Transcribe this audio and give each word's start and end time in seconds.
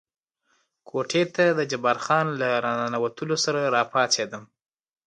کوټې 0.87 1.23
ته 1.35 1.45
د 1.57 1.59
جبار 1.71 1.97
خان 2.05 2.25
له 2.41 2.49
را 2.65 2.71
ننوتلو 2.79 3.37
سره 3.45 3.61
را 3.75 3.83
پاڅېدم. 3.91 4.43